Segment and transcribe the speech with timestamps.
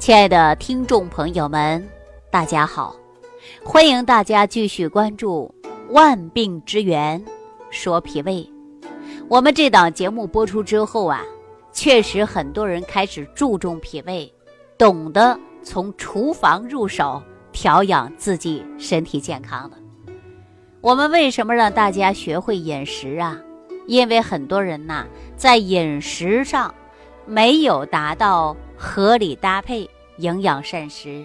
[0.00, 1.86] 亲爱的听众朋友们，
[2.30, 2.96] 大家好！
[3.62, 5.54] 欢迎大家继续关注
[5.92, 7.22] 《万病之源
[7.70, 8.36] 说脾胃》。
[9.28, 11.22] 我们这档节目播出之后啊，
[11.70, 14.32] 确实很多人开始注重脾胃，
[14.78, 17.22] 懂得从厨房入手
[17.52, 19.76] 调养自己身体健康了。
[20.80, 23.38] 我们为什么让大家学会饮食啊？
[23.86, 25.04] 因为很多人呐，
[25.36, 26.74] 在饮食上
[27.30, 31.24] 没有达到合理搭配、营养膳食，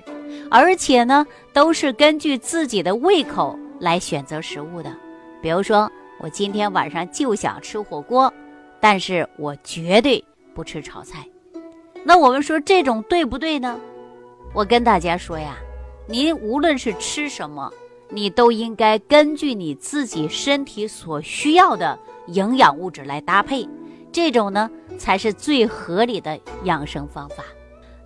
[0.51, 4.95] 而且呢，都是根据自己的胃口来选择食物的。
[5.41, 8.31] 比如说，我今天晚上就想吃火锅，
[8.79, 11.25] 但是我绝对不吃炒菜。
[12.03, 13.79] 那我们说这种对不对呢？
[14.53, 15.57] 我跟大家说呀，
[16.07, 17.73] 您无论是吃什么。
[18.07, 21.97] 你都应该根据你自己身体所需要的
[22.27, 23.67] 营养物质来搭配，
[24.11, 27.43] 这种呢才是最合理的养生方法。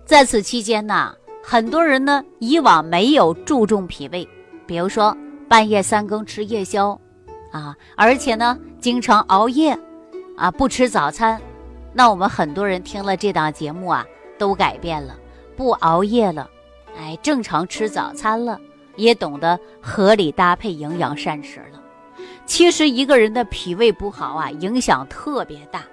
[0.04, 4.28] 在此期间呢，很多人呢以往没有注重脾胃，
[4.66, 5.16] 比如说
[5.48, 7.00] 半夜三更吃夜宵，
[7.52, 9.78] 啊，而且呢经常熬夜，
[10.36, 11.40] 啊不吃早餐。
[11.92, 14.06] 那我们很多人听了这档节目啊，
[14.38, 15.16] 都改变了，
[15.56, 16.48] 不熬夜了，
[16.96, 18.58] 哎，正常吃早餐了。
[18.96, 21.80] 也懂得合理搭配营养膳食了。
[22.44, 25.84] 其实一个人的脾胃不好啊，影响特别大。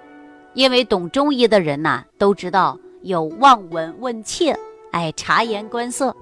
[0.58, 4.58] 因为懂中医的人呐，都知道有望闻问切，
[4.90, 6.12] 哎，察言观色。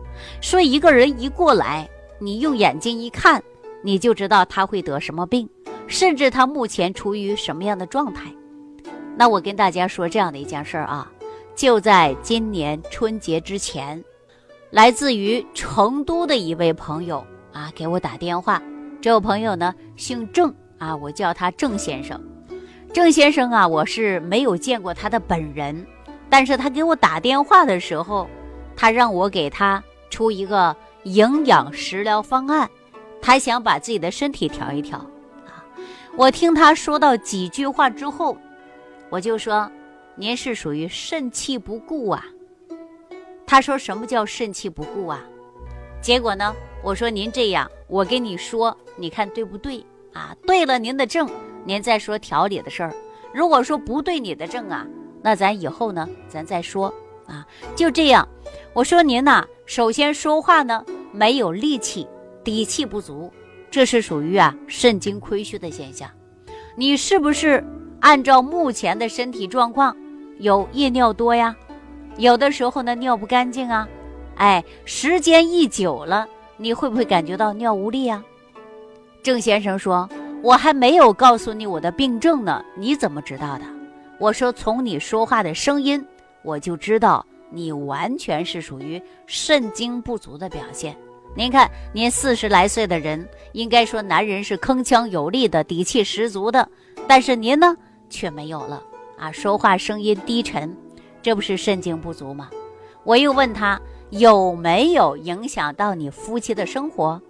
[0.43, 3.43] 说一个人一过来，你用眼睛一看，
[3.83, 5.48] 你就知道他会得什么病，
[5.87, 8.31] 甚至他目前处于什么样的状态。
[9.17, 11.11] 那我跟大家说这样的一件事儿啊，
[11.55, 14.05] 就在今年春节之前。
[14.71, 18.62] 来自于成都的一位朋友啊，给我打电话。
[19.00, 22.23] 这位朋友呢，姓郑啊，我叫他郑先生。
[22.97, 25.86] 郑先生啊，我是没有见过他的本人，
[26.30, 28.27] 但是他给我打电话的时候，
[28.75, 32.71] 他让我给他出一个营养食疗方案，
[33.21, 35.60] 他想把自己的身体调一调啊。
[36.16, 38.34] 我听他说到几句话之后，
[39.10, 39.71] 我就说
[40.16, 42.25] ：“您是属于肾气不固啊。”
[43.47, 45.22] 他说：“什么叫肾气不固啊？”
[46.00, 49.84] 结果呢，我说：“您这样，我跟你说，你看对不对
[50.15, 50.34] 啊？
[50.47, 51.28] 对了，您的症，
[51.66, 52.91] 您再说调理的事儿；
[53.34, 54.87] 如果说不对你的症啊，
[55.21, 56.87] 那咱以后呢，咱再说
[57.27, 57.44] 啊。
[57.75, 58.27] 就这样，
[58.72, 62.06] 我说您呐，首先说话呢没有力气，
[62.44, 63.32] 底气不足，
[63.69, 66.09] 这是属于啊肾精亏虚的现象。
[66.77, 67.65] 你是不是
[68.00, 69.97] 按照目前的身体状况
[70.38, 71.54] 有夜尿多呀？”
[72.16, 73.87] 有的时候呢，尿不干净啊，
[74.37, 78.25] 哎，时间一久了，你会不会感觉到尿无力啊？
[79.22, 80.09] 郑先生说
[80.42, 83.64] ：“我还没有告诉你我的病症呢，你怎么知道的？”
[84.19, 86.02] 我说：“从你说话的声音，
[86.42, 90.97] 我就知道你完全是属于肾精不足的表现。
[91.34, 96.66] 您看，您四十来岁的人，应该说男人是铿锵有力的，底气十足的，
[97.06, 97.76] 但是您呢，
[98.08, 98.82] 却没有了
[99.18, 100.74] 啊，说话声音低沉。”
[101.20, 102.48] 这不是肾精不足吗？
[103.03, 103.80] 我又问他
[104.10, 107.20] 有没有影响到你夫妻的生活，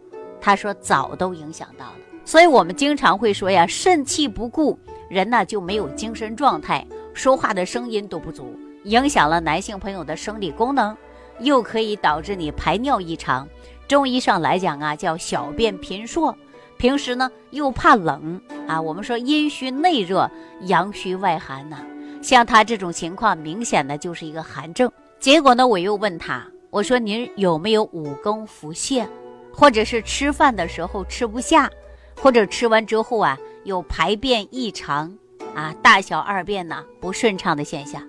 [0.41, 1.97] 他说早都影响到了。
[2.27, 4.77] 所以我们经常会说呀，肾气不固，
[5.09, 10.95] 人呢就没有精神状态，说话的声音都不足，影响了男性朋友的生理功能，
[11.39, 13.49] 又可以导致你排尿异常。
[13.87, 16.35] 中医上来讲啊，叫小便频数。
[16.77, 20.29] 平时呢又怕冷啊，我们说阴虚内热，
[20.63, 21.79] 阳虚外寒呐。
[22.21, 24.91] 像他这种情况，明显的就是一个寒症。
[25.21, 29.07] 结果呢，我又问他，我说您有没有五更腹泻，
[29.55, 31.71] 或者是吃饭的时候吃不下，
[32.17, 35.17] 或者吃完之后啊有排便异常
[35.55, 38.03] 啊，大小二便呢不顺畅的现象。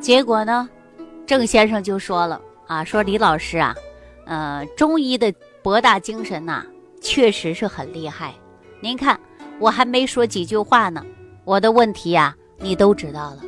[0.00, 0.68] 结果呢，
[1.26, 3.74] 郑先生就说了啊，说李老师啊，
[4.26, 6.64] 呃，中医的博大精深呐，
[7.00, 8.34] 确实是很厉害。
[8.80, 9.18] 您看，
[9.58, 11.04] 我还没说几句话呢，
[11.44, 12.36] 我的问题呀。
[12.58, 13.42] 你都知道了，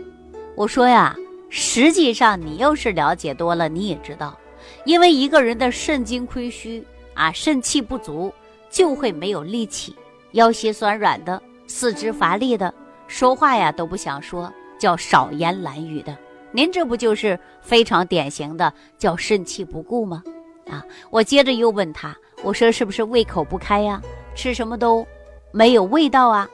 [0.56, 1.16] 我说呀，
[1.48, 4.36] 实际上你要是了解多了，你也知道，
[4.84, 6.84] 因为一个人的肾精亏虚
[7.14, 8.34] 啊，肾气不足，
[8.70, 9.94] 就会没有力气，
[10.32, 12.72] 腰膝酸软的，四肢乏力的，
[13.06, 16.16] 说话呀都不想说，叫少言懒语的。
[16.52, 20.22] 您这不就是非常典型的叫肾气不固吗？
[20.68, 24.00] 啊，我接着又问他，我说是不是胃口不开呀？
[24.34, 25.06] 吃什么都
[25.52, 26.48] 没有味道啊？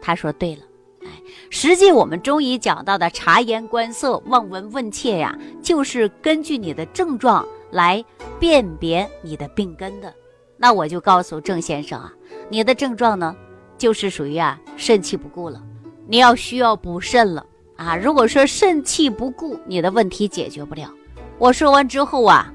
[0.00, 0.62] 他说对了。
[1.02, 1.08] 哎
[1.50, 8.04] 实际我们中医讲到的察言观色、望闻问切呀，就是根据你的症状来
[8.38, 10.12] 辨别你的病根的。
[10.58, 12.12] 那我就告诉郑先生啊，
[12.50, 13.34] 你的症状呢，
[13.78, 15.62] 就是属于啊肾气不固了，
[16.06, 17.46] 你要需要补肾了
[17.76, 17.96] 啊。
[17.96, 20.92] 如果说肾气不固，你的问题解决不了，
[21.38, 22.52] 我说完之后啊，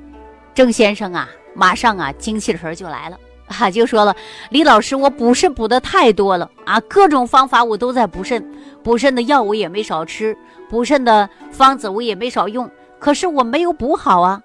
[0.53, 3.17] 郑先生啊，马上啊精气神就来了
[3.47, 4.15] 啊，就说了
[4.51, 8.45] ：“李老师，我补肾补的太多了啊，各种方法我都在补肾，
[8.83, 10.35] 补肾的药我也没少吃，
[10.69, 12.69] 补肾的方子我也没少用，
[13.00, 14.41] 可是我没有补好啊。”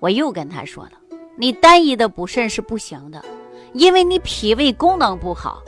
[0.00, 0.92] 我又跟他说了
[1.40, 3.24] ：“你单一的补肾是不行的，
[3.72, 5.62] 因为你脾胃功能不好，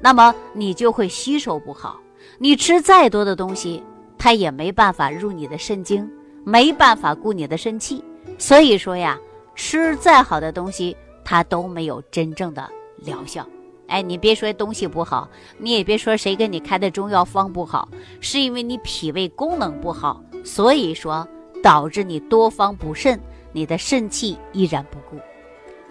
[0.00, 2.00] 那么你就会吸收不好，
[2.38, 3.82] 你吃再多的东西，
[4.16, 6.10] 它也没办法入你的肾经。”
[6.42, 8.02] 没办法固你的肾气，
[8.38, 9.20] 所以说呀，
[9.54, 13.46] 吃再好的东西，它都没有真正的疗效。
[13.88, 15.28] 哎，你别说东西不好，
[15.58, 17.86] 你也别说谁给你开的中药方不好，
[18.20, 21.28] 是因为你脾胃功能不好，所以说
[21.62, 23.20] 导致你多方补肾，
[23.52, 25.20] 你的肾气依然不固。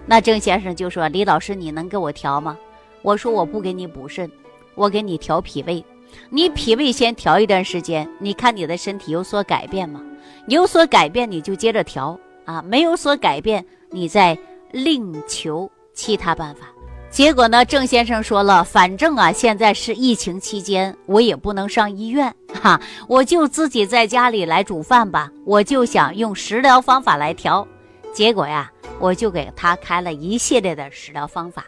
[0.06, 2.58] 那郑先生就说：“李老师，你能给我调吗？”
[3.02, 4.30] 我说：“我不给你补肾，
[4.76, 5.84] 我给你调脾胃。
[6.30, 10.02] 你脾胃先调一段时间，你看你的身体有所改变吗？”
[10.48, 14.38] 有所改变，你就接着调啊；没有所改变，你再
[14.72, 16.68] 另求其他办法。
[17.12, 25.30] 结果呢，郑先生说了，反正啊，现在是疫情期间，我也不能上医院哈，我就自己在家里来煮饭吧。
[25.44, 27.68] 我就想用食疗方法来调。
[28.14, 31.66] 结果呀，我就给他开了一系列的食疗方法，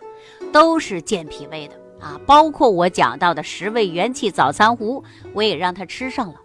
[0.53, 5.03] 都是健脾胃的啊，包括我讲到的十味元气早餐糊，
[5.33, 6.35] 我也让他吃上了。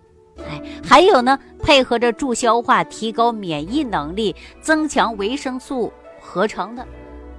[0.49, 6.85] 哎，还有呢，配合着助消化、提高免疫能力、增强维生素合成的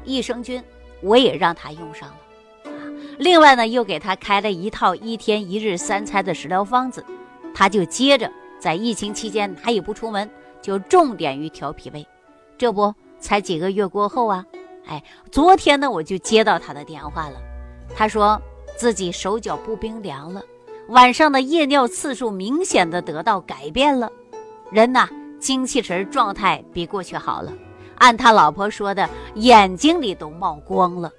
[0.03, 0.63] 益生菌，
[1.01, 2.15] 我也让他用上了。
[3.17, 7.03] 另外呢，又给他开了一套一天一日三餐的食疗方子，
[7.53, 10.29] 他就接着在疫情期间他也不出门，
[10.61, 12.05] 就重点于调脾胃。
[12.57, 14.45] 这不才几个月过后啊，
[14.85, 17.41] 哎，昨天呢我就接到他的电话了，
[17.95, 18.39] 他说
[18.75, 20.41] 自己手脚不冰凉了。
[20.89, 24.11] 晚上的夜尿次数明显的得到改变了，
[24.71, 25.09] 人呐
[25.39, 27.51] 精气神状态比过去好了。
[27.97, 31.11] 按他老婆说的，眼睛里都冒光了。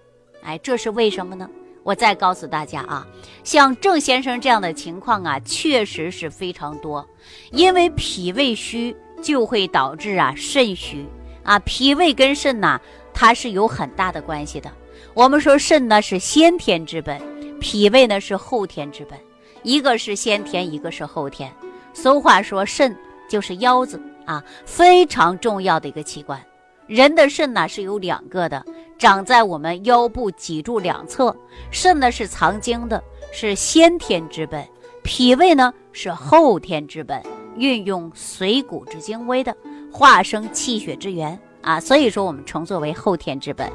[0.43, 1.49] 哎，这是为什么呢？
[1.83, 3.07] 我再告诉大家啊，
[3.45, 7.07] 像郑先生这样的情况啊，确实是非常多。
[7.51, 11.07] 因为脾胃虚就会导致啊肾虚
[11.43, 12.79] 啊，脾胃跟肾呐
[13.15, 14.71] 它是有很大的关系的。
[15.15, 17.21] 我们说肾呢是先天之本，
[17.59, 19.19] 脾胃呢是后天之本。
[19.63, 21.53] 一个是先天，一个是后天。
[21.95, 22.97] 俗话说，肾
[23.29, 26.41] 就是腰子啊，非常重要的一个器官。
[26.89, 28.65] 人的肾呢是有两个的，
[28.99, 31.37] 长在我们腰部脊柱两侧。
[31.71, 34.65] 肾呢是藏精的，是先天之本；
[35.05, 37.23] 脾胃呢是后天之本，
[37.57, 39.55] 运用水谷之精微的，
[39.93, 41.79] 化生气血之源啊。
[41.79, 43.71] 所以说，我们称作为后天之本。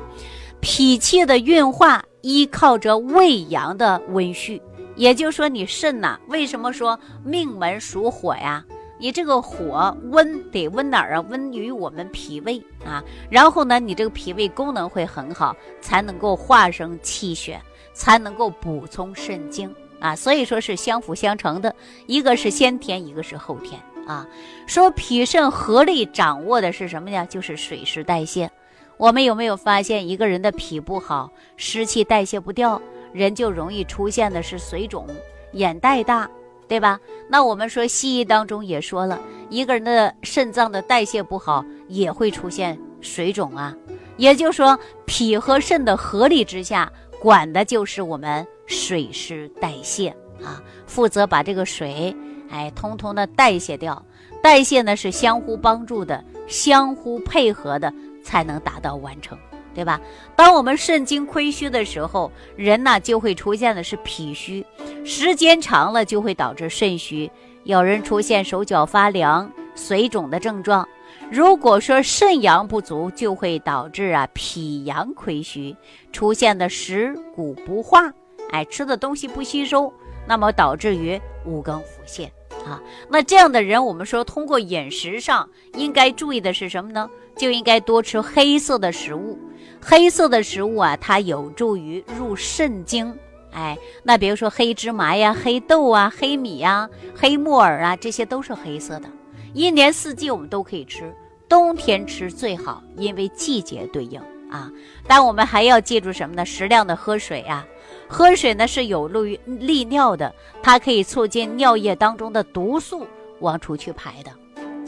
[0.60, 4.60] 脾气的运化依靠着胃阳的温煦。
[4.96, 8.66] 也就是说，你肾呐，为什么说命门属火呀？
[8.98, 11.26] 你这个火温得温哪儿啊？
[11.30, 13.04] 温于我们脾胃啊。
[13.30, 17.62] 然后呢，你这个脾胃功能会很好，才能够化生气血，
[17.94, 20.16] 才能够补充肾精啊。
[20.16, 21.76] 所以说是相辅相成的，
[22.08, 24.28] 一个是先天，一个是后天啊。
[24.68, 27.26] 说脾肾合力掌握的是什么呀？
[27.26, 28.50] 就是水湿代谢。
[28.98, 32.82] 我们有没有发现，一个人的脾不好，湿气代谢不掉？
[33.12, 35.08] 人就容易出现的是水肿、
[35.52, 36.30] 眼袋大，
[36.74, 37.00] 对吧？
[37.30, 43.76] 那我们说西医当中也说了，一个人的肾脏的代谢不好，也会出现水肿啊。
[44.18, 50.10] 也就是说，脾和肾的合力之下，管的就是我们水湿代谢
[50.44, 52.16] 啊，负责把这个水，
[52.50, 54.04] 哎，通通的代谢掉。
[54.42, 59.38] 代谢呢是相互帮助的，相互配合的，才能达到完成。
[59.74, 60.00] 对吧？
[60.36, 64.66] 当我们肾精亏虚的时候，人呢就会出现的是脾虚，
[65.04, 67.30] 时间长了就会导致肾虚。
[67.64, 70.88] 有人出现手脚发凉、水肿的症状。
[71.32, 75.76] 如果说肾阳不足，就会导致啊脾阳亏虚，
[76.12, 78.12] 出现的食谷不化，
[78.52, 79.92] 哎，吃的东西不吸收，
[80.28, 82.26] 那么导致于五更腹泻
[82.66, 82.80] 啊。
[83.10, 87.10] 那这样的人，我们说通过饮食上应该注意的是什么呢？
[87.36, 89.40] 就应该多吃黑色的食物。
[89.86, 93.14] 黑色的食物啊，它有助于入肾经。
[93.52, 99.10] 哎，那比如说黑芝麻呀、黑豆啊、黑米呀、黑木耳啊，这些都是黑色的。
[99.54, 101.14] 一年四季我们都可以吃，
[101.48, 104.72] 冬天吃最好，因为季节对应啊。
[105.06, 106.46] 但我们还要记住什么呢？
[106.46, 107.64] 适量的喝水啊，
[108.08, 113.06] 喝水呢是有利于利尿的，它可以促进尿液当中的毒素
[113.42, 114.32] 往出去排的。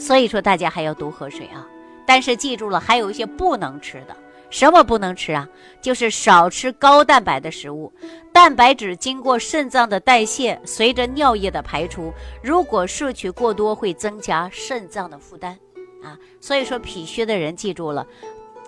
[0.00, 1.64] 所以说大家还要多喝水啊。
[2.04, 4.16] 但是记住了，还有一些不能吃的。
[4.48, 5.48] 什么不能吃啊？
[5.80, 7.92] 就是少吃高蛋白的食物。
[8.32, 12.12] 蛋白质经过肾脏的代谢，随着尿液的排出，
[12.42, 15.58] 如果摄取过多，会增加肾脏的负担。
[16.02, 16.18] 啊。
[16.40, 18.06] 所以说脾虚的人记住了，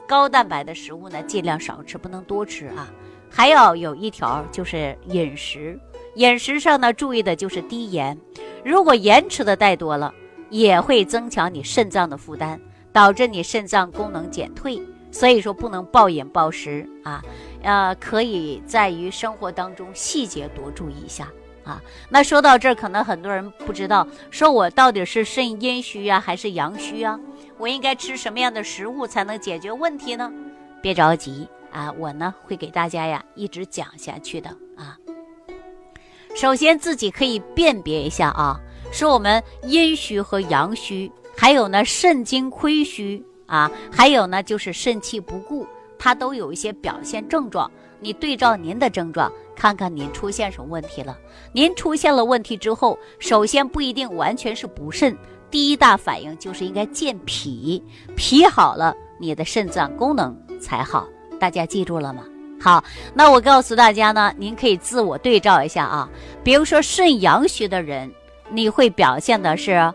[0.06, 2.90] 高蛋白的食物呢尽量少吃，不能多吃啊。
[3.30, 5.78] 还要有一条就是饮食，
[6.14, 8.18] 饮食上呢注意的就是低盐。
[8.64, 10.12] 如果盐吃的太多了，
[10.50, 12.58] 也会增强你肾脏的负担，
[12.90, 14.80] 导致你肾脏功能减退。
[15.10, 17.22] 所以说不能暴饮暴食啊，
[17.62, 21.28] 呃，可以在于生活当中细节多注意一下
[21.64, 21.80] 啊。
[22.08, 27.18] 那说到这儿，可能很多人不知道，说我到底是肾阴虚啊，还是阳虚啊？
[27.56, 30.32] 我应该吃什么样的食物才能解决问题呢？
[30.82, 31.48] 别着急。
[31.70, 34.96] 啊，我呢会给大家呀一直讲下去的啊。
[36.34, 38.58] 首先自己可以辨别一下啊，
[38.90, 45.66] 说我们阴虚和阳虚，还有呢肾精亏虚啊，还有呢就是肾气不固，
[45.98, 47.68] 它都有一些表现症状。
[47.98, 51.18] 你对照您的症状，看看您出现什么问题了。
[51.52, 55.16] 您出现了问题之后，首先不一定完全是补肾，
[55.50, 57.82] 第一大反应就是应该健脾，
[58.14, 61.08] 脾好了，你的肾脏功能才好。
[61.40, 62.22] 大家记住了吗？
[62.60, 66.08] 好，那我告诉大家呢，您可以自我对照一下啊。
[66.44, 68.12] 比如说肾阳虚的人，
[68.50, 69.92] 你会表现的是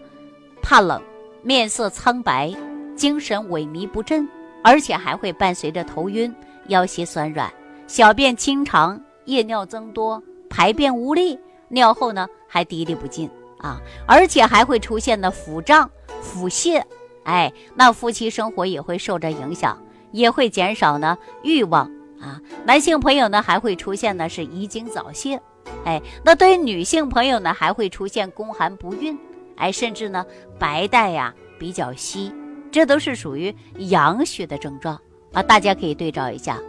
[0.62, 1.02] 怕冷、
[1.42, 2.54] 面色苍白、
[2.96, 4.28] 精神萎靡不振，
[4.64, 6.34] 而且还会伴随着头晕、
[6.68, 7.52] 腰膝酸软、
[7.88, 15.90] 小便清长、夜尿增多、排便无力，尿后呢还滴沥不尽啊，而且还会出现的腹胀、
[16.22, 16.82] 腹泻，
[17.24, 19.78] 哎，那夫妻生活也会受着影响。
[20.14, 21.90] 也会减少呢欲望
[22.22, 25.42] 啊，男性朋友呢还会出现的是遗精早泄，
[25.86, 29.18] 哎，那对于女性朋友呢还会出现宫寒不孕，
[29.56, 30.24] 哎，甚至呢
[30.60, 32.32] 白带呀比较稀，
[32.74, 35.00] 这都是属于阳虚的症状
[35.32, 36.60] 啊，大家可以对照一下。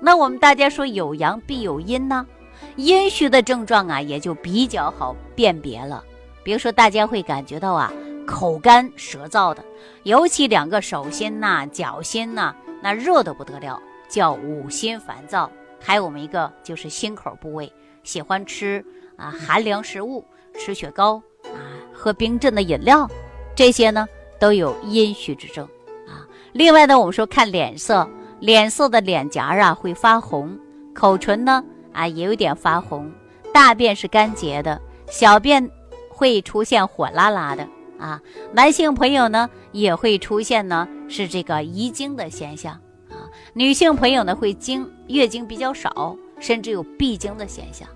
[0.00, 2.26] 那我们大家说有阳必有阴呢，
[2.74, 6.02] 阴虚的症状啊也就比较好辨别了，
[6.42, 7.92] 比如说大家会感觉到啊
[8.26, 9.64] 口干舌燥的，
[10.02, 12.52] 尤其两个手心呐、脚心呐。
[12.82, 15.48] 那热的不得了，叫五心烦躁。
[15.78, 18.84] 还有我们一个就是心口部位，喜欢吃
[19.16, 20.24] 啊寒凉食物，
[20.58, 21.54] 吃雪糕啊，
[21.92, 23.08] 喝冰镇的饮料，
[23.54, 24.08] 这些呢
[24.42, 25.64] 都有阴虚之症
[26.08, 26.26] 啊。
[26.52, 30.58] 另外呢，我们说看脸色，脸色的脸颊啊会发红，
[30.92, 33.08] 口唇呢啊也有点发红，
[33.54, 35.70] 大便是干结的，小便
[36.08, 37.68] 会出现火辣辣的。
[38.00, 38.20] 啊，
[38.52, 42.72] 男性朋友呢也会出现呢是这个遗精的现象
[43.10, 47.86] 啊，女性朋友呢会经月经比较少，甚至有闭经的现象，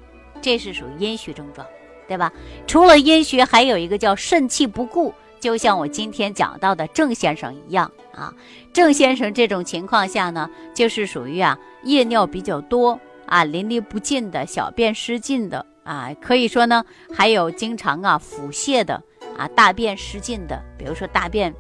[0.41, 1.67] 这是属于阴虚症状，
[2.07, 2.33] 对吧？
[2.69, 8.33] 除了阴虚，还有一个叫肾气不固，就像我今天讲到的郑先生一样啊，
[8.73, 19.03] 郑先生这种情况下呢，就是属于啊夜尿比较多啊，淋漓不尽的小便失禁的啊，可以说呢还有经常啊腹泻的。
[19.37, 21.55] 啊，大便失禁的，比如说大便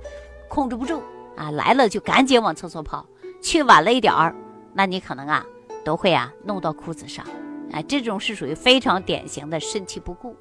[0.48, 1.02] 控制不住
[1.36, 3.06] 啊，来了就赶紧往厕所跑，
[3.42, 4.34] 去晚了一点儿，
[4.72, 5.44] 那你可能啊
[5.84, 7.26] 都会啊弄到裤子上，
[7.72, 10.34] 哎，这种是属于非常典型的肾气不固。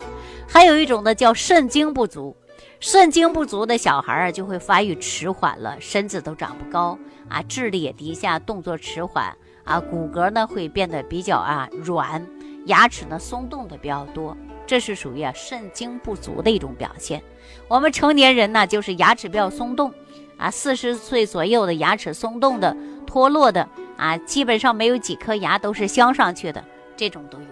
[0.47, 2.33] 还有一种呢叫肾精不足，
[2.79, 6.97] 肾精不足的小孩啊就会发育迟缓了，身子都长不高
[7.29, 12.25] 啊，智力也低下，动作迟缓啊，骨骼呢会变得比较啊软，
[12.65, 14.35] 牙齿呢松动的比较多。
[14.67, 17.21] 这是属于啊肾精不足的一种表现。
[17.67, 19.93] 我们成年人呢，就是牙齿比较松动，
[20.37, 22.75] 啊，四十岁左右的牙齿松动的、
[23.07, 26.63] 脱落的，啊，基本上没有几颗牙都是镶上去的，
[26.97, 27.45] 这种都有。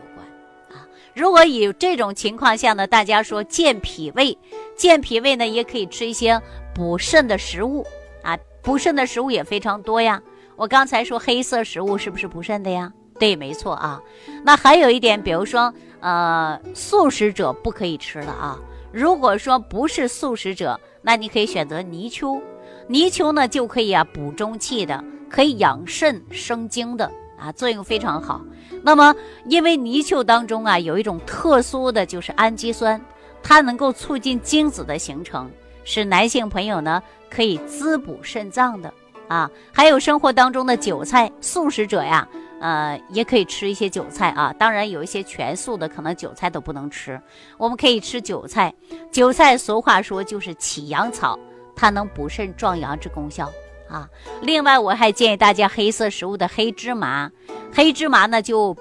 [1.16, 4.38] 如果有这种情况下呢，大家说健脾胃，
[4.76, 6.42] 健脾胃呢，也可以吃一些
[6.74, 7.86] 补肾的食物，
[8.24, 10.22] 啊，补肾的食物也非常多呀。
[10.56, 12.92] 我刚才说黑色食物是不是补肾的呀？
[13.20, 14.02] 对，没错啊。
[14.44, 15.74] 那还有一点，比如说。
[16.06, 18.60] 呃，素食者不可以吃了啊。
[18.92, 22.42] 如果说不是素食者，那你可以选择泥鳅。
[22.90, 28.42] 泥鳅呢就可以啊补中气的，可以养肾生精的啊，作用非常好。
[28.82, 33.00] 那么因为泥鳅当中啊有一种特殊的就是氨基酸，
[33.42, 35.50] 它能够促进精子的形成，
[35.84, 38.94] 使男性朋友呢可以滋补肾脏的
[39.28, 39.50] 啊。
[39.72, 42.28] 还有生活当中的韭菜，素食者呀。
[42.60, 47.22] 呃，也可以吃一些韭菜啊，当然有一些全素的，可能韭菜都不能吃。
[47.58, 48.74] 我们可以吃韭菜，
[49.12, 51.38] 韭菜俗话说就是起阳草，
[51.76, 53.52] 它能补肾壮阳之功效
[53.90, 54.10] 啊。
[54.42, 57.32] 另外，我还建议大家黑色食物的黑芝麻，
[57.74, 58.76] 黑芝麻呢就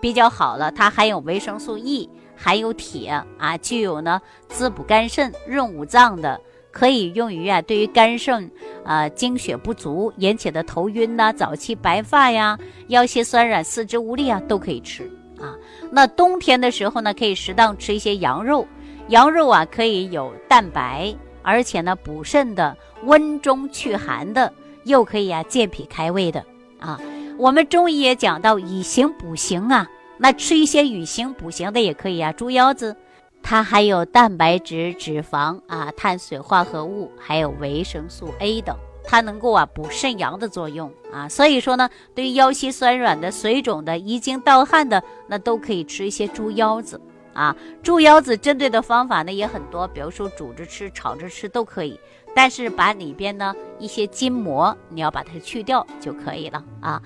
[0.00, 6.40] 比较好了，它含有维生素 E，含有铁啊，具有呢滋补肝肾、润五脏的。
[6.72, 8.48] 可以用于啊，对于肝肾
[8.84, 15.02] 啊精血不足引起的头晕呐、早期白发呀、腰膝酸软、四肢无力啊，都可以吃
[15.40, 15.52] 啊。
[15.90, 18.64] 那冬天的时候呢，可以适当吃一些羊肉，
[19.08, 24.52] 羊肉啊可以有蛋白而且呢补肾的、温中祛寒的，
[24.84, 26.44] 又可以啊健脾开胃的
[26.78, 27.00] 啊。
[27.38, 32.32] 我们中医也讲到以形补形啊，那吃一些以形补形的也可以啊。
[32.32, 32.94] 猪腰子，
[33.42, 38.76] 它还有蛋白质、脂肪啊、碳水化合物，还有维生素 A 等。
[39.02, 47.00] 它能够啊补肾阳的作用啊，所以说呢，对于腰膝酸软的、水肿的、遗精盗汗的，那都可以吃一些猪腰子
[47.32, 47.54] 啊。
[47.82, 51.98] 猪腰子针对的方法呢也很多，比如说煮着吃、炒着吃都可以，
[52.34, 57.00] 但是把里边呢一些筋膜你要把它去掉就可以了啊。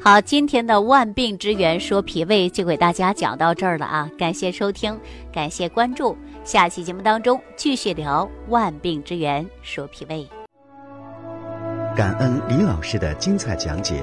[0.00, 4.98] 好，今天的万病之源说脾胃就给大家讲到这儿了啊，感谢收听，
[5.32, 10.28] 感谢关注，下期节目当中继续聊万病之源说脾胃。
[11.96, 14.02] 感恩李老师的精彩讲解。